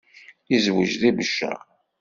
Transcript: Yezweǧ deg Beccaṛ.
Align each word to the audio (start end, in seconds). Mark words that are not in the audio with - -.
Yezweǧ 0.51 0.91
deg 1.01 1.13
Beccaṛ. 1.17 1.59